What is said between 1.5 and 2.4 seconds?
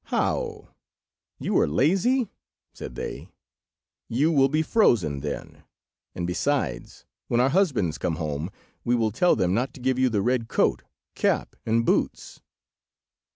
are lazy!"